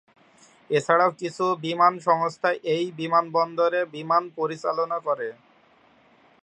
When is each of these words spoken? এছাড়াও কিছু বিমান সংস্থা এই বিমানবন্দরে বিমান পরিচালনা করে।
এছাড়াও 0.69 1.11
কিছু 1.21 1.45
বিমান 1.65 1.93
সংস্থা 2.07 2.49
এই 2.73 2.85
বিমানবন্দরে 2.99 3.81
বিমান 3.95 4.23
পরিচালনা 4.37 4.97
করে। 5.07 5.27